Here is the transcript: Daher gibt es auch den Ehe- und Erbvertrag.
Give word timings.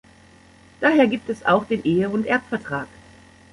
Daher 0.79 1.05
gibt 1.05 1.29
es 1.29 1.45
auch 1.45 1.65
den 1.67 1.83
Ehe- 1.83 2.09
und 2.09 2.25
Erbvertrag. 2.25 2.87